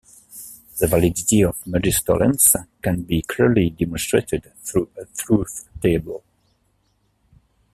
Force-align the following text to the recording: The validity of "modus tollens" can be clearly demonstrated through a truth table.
The 0.79 0.87
validity 0.87 1.43
of 1.43 1.57
"modus 1.67 2.01
tollens" 2.01 2.55
can 2.81 3.03
be 3.03 3.21
clearly 3.21 3.69
demonstrated 3.69 4.51
through 4.63 4.89
a 4.97 5.05
truth 5.15 5.69
table. 5.79 6.23